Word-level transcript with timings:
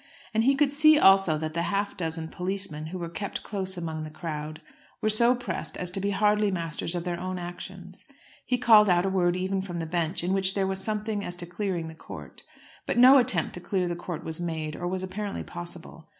And 0.33 0.45
he 0.45 0.55
could 0.55 0.73
see 0.73 0.97
also 0.97 1.37
that 1.37 1.53
the 1.53 1.61
half 1.61 1.95
dozen 1.95 2.27
policemen 2.29 2.87
who 2.87 2.97
were 2.97 3.07
kept 3.07 3.43
close 3.43 3.77
among 3.77 4.01
the 4.01 4.09
crowd, 4.09 4.59
were 4.99 5.11
so 5.11 5.35
pressed 5.35 5.77
as 5.77 5.91
to 5.91 5.99
be 5.99 6.09
hardly 6.09 6.49
masters 6.49 6.95
of 6.95 7.03
their 7.03 7.19
own 7.19 7.37
actions. 7.37 8.03
He 8.43 8.57
called 8.57 8.89
out 8.89 9.05
a 9.05 9.09
word 9.09 9.35
even 9.35 9.61
from 9.61 9.77
the 9.77 9.85
bench 9.85 10.23
in 10.23 10.33
which 10.33 10.55
there 10.55 10.65
was 10.65 10.83
something 10.83 11.23
as 11.23 11.35
to 11.35 11.45
clearing 11.45 11.87
the 11.87 11.93
court; 11.93 12.41
but 12.87 12.97
no 12.97 13.19
attempt 13.19 13.53
to 13.53 13.59
clear 13.59 13.87
the 13.87 13.95
court 13.95 14.23
was 14.23 14.41
made 14.41 14.75
or 14.75 14.87
was 14.87 15.03
apparently 15.03 15.43
possible. 15.43 16.07